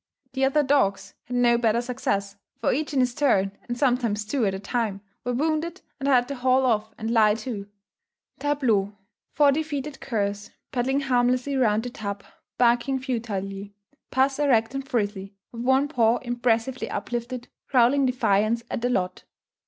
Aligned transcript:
The 0.33 0.45
other 0.45 0.63
dogs 0.63 1.13
had 1.25 1.35
no 1.37 1.59
better 1.59 1.79
success; 1.79 2.35
for 2.59 2.73
each 2.73 2.91
in 2.91 3.01
his 3.01 3.13
turn, 3.13 3.51
and 3.67 3.77
sometimes 3.77 4.25
two 4.25 4.47
at 4.47 4.55
a 4.55 4.59
time, 4.59 5.01
were 5.23 5.31
wounded, 5.33 5.81
and 5.99 6.09
had 6.09 6.27
to 6.29 6.35
haul 6.35 6.65
off 6.65 6.91
and 6.97 7.11
lie 7.11 7.35
too. 7.35 7.69
Tableaux: 8.39 8.97
four 9.31 9.51
defeated 9.51 10.01
curs, 10.01 10.49
paddling 10.71 11.01
harmlessly 11.01 11.55
round 11.55 11.83
the 11.83 11.91
tub, 11.91 12.23
barking 12.57 12.97
futilely; 12.97 13.75
puss 14.09 14.39
erect 14.39 14.73
and 14.73 14.89
frizzly, 14.89 15.35
with 15.51 15.61
one 15.61 15.87
paw 15.87 16.17
impressively 16.23 16.89
uplifted, 16.89 17.47
growling 17.69 18.07
defiance 18.07 18.63
at 18.71 18.81
the 18.81 18.89
lot. 18.89 19.25